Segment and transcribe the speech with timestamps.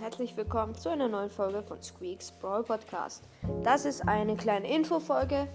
[0.00, 3.24] herzlich willkommen zu einer neuen Folge von Squeaks Brawl Podcast.
[3.62, 5.48] Das ist eine kleine Infofolge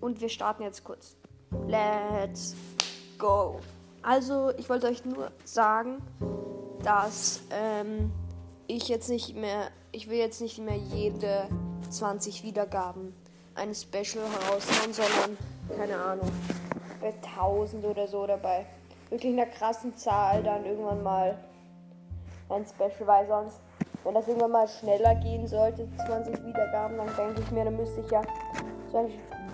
[0.00, 1.16] und wir starten jetzt kurz.
[1.66, 2.56] Let's
[3.18, 3.60] go!
[4.02, 6.02] Also, ich wollte euch nur sagen,
[6.82, 8.10] dass ähm,
[8.66, 11.48] ich jetzt nicht mehr, ich will jetzt nicht mehr jede
[11.88, 13.14] 20 Wiedergaben
[13.54, 15.38] ein Special heraushauen, sondern,
[15.76, 16.30] keine Ahnung,
[17.00, 18.66] bei 1000 oder so oder bei
[19.10, 21.38] wirklich einer krassen Zahl dann irgendwann mal
[22.50, 23.60] ein Special, weil sonst,
[24.04, 28.00] wenn das irgendwann mal schneller gehen sollte, 20 Wiedergaben, dann denke ich mir, dann müsste
[28.00, 28.22] ich ja,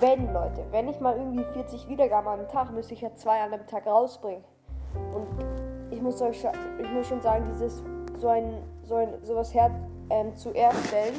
[0.00, 3.52] wenn Leute, wenn ich mal irgendwie 40 Wiedergaben am Tag, müsste ich ja zwei an
[3.52, 4.44] einem Tag rausbringen.
[5.14, 5.26] Und
[5.90, 6.44] ich muss euch,
[6.78, 7.82] ich muss schon sagen, dieses
[8.18, 9.70] so ein, so ein sowas her,
[10.10, 11.14] ähm, zu erstellen,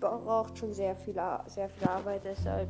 [0.00, 1.14] braucht schon sehr viel,
[1.46, 2.22] sehr viel Arbeit.
[2.24, 2.68] Deshalb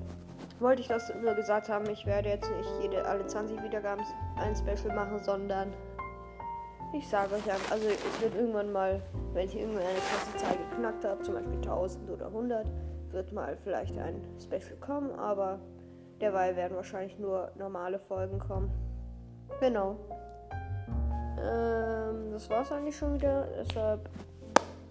[0.61, 1.89] wollte ich das nur gesagt haben.
[1.91, 4.05] Ich werde jetzt nicht jede alle 20 Wiedergaben
[4.37, 5.73] ein Special machen, sondern
[6.93, 9.01] ich sage euch einfach, also es wird irgendwann mal,
[9.33, 12.67] wenn ich irgendwann eine krasse Zahl geknackt habe, zum Beispiel 1000 oder 100,
[13.11, 15.59] wird mal vielleicht ein Special kommen, aber
[16.21, 18.71] derweil werden wahrscheinlich nur normale Folgen kommen.
[19.61, 19.97] Genau.
[21.39, 23.47] Ähm, das war's eigentlich schon wieder.
[23.59, 24.09] Deshalb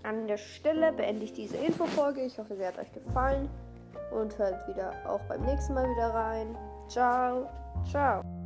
[0.04, 2.22] an der Stelle beende ich diese Infofolge.
[2.22, 3.50] Ich hoffe, sie hat euch gefallen
[4.12, 6.56] und hört wieder auch beim nächsten Mal wieder rein.
[6.88, 7.50] Ciao,
[7.90, 8.43] ciao.